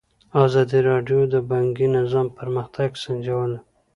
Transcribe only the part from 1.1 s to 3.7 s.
د بانکي نظام پرمختګ سنجولی.